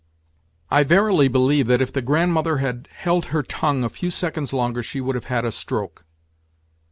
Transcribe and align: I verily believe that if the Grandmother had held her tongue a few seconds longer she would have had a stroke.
I 0.71 0.81
verily 0.83 1.27
believe 1.27 1.67
that 1.67 1.79
if 1.79 1.93
the 1.93 2.01
Grandmother 2.01 2.57
had 2.57 2.89
held 2.91 3.25
her 3.25 3.43
tongue 3.43 3.83
a 3.83 3.89
few 3.89 4.09
seconds 4.09 4.51
longer 4.51 4.81
she 4.81 4.99
would 4.99 5.13
have 5.13 5.25
had 5.25 5.45
a 5.45 5.51
stroke. 5.51 6.05